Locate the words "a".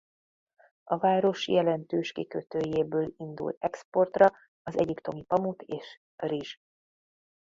0.83-0.97